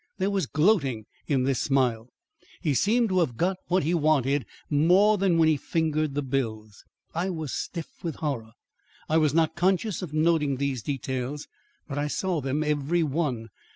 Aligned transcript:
There 0.17 0.31
was 0.31 0.47
gloating 0.47 1.05
in 1.27 1.43
this 1.43 1.59
smile. 1.59 2.07
He 2.59 2.73
seemed 2.73 3.09
to 3.09 3.19
have 3.19 3.37
got 3.37 3.57
what 3.67 3.83
he 3.83 3.93
wanted 3.93 4.47
more 4.67 5.15
than 5.19 5.37
when 5.37 5.47
he 5.47 5.57
fingered 5.57 6.15
the 6.15 6.23
bills. 6.23 6.83
I 7.13 7.29
was 7.29 7.53
stiff 7.53 8.03
with 8.03 8.15
horror. 8.15 8.53
I 9.07 9.17
was 9.17 9.35
not 9.35 9.55
conscious 9.55 10.01
of 10.01 10.11
noting 10.11 10.57
these 10.57 10.81
details, 10.81 11.47
but 11.87 11.99
I 11.99 12.07
saw 12.07 12.41
them 12.41 12.63
every 12.63 13.03
one. 13.03 13.49